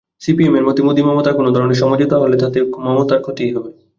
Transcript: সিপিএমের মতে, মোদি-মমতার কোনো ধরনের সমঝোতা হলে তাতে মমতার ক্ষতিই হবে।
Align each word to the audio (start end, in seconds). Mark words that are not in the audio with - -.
সিপিএমের 0.21 0.63
মতে, 0.67 0.79
মোদি-মমতার 0.83 1.37
কোনো 1.39 1.49
ধরনের 1.51 1.79
সমঝোতা 1.81 2.17
হলে 2.19 2.35
তাতে 2.37 2.57
মমতার 2.85 3.19
ক্ষতিই 3.21 3.53
হবে। 3.55 3.69